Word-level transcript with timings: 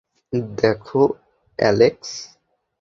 দেখো, 0.59 1.01
অ্যালেক্স! 1.59 2.11